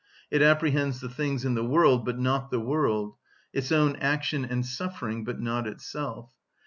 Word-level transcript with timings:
It 0.31 0.41
apprehends 0.41 0.99
the 0.99 1.09
things 1.09 1.45
in 1.45 1.53
the 1.53 1.63
world, 1.63 2.05
but 2.05 2.17
not 2.17 2.49
the 2.49 2.59
world; 2.59 3.13
its 3.53 3.71
own 3.71 3.95
action 3.97 4.43
and 4.43 4.65
suffering, 4.65 5.23
but 5.23 5.39
not 5.39 5.67
itself. 5.67 6.33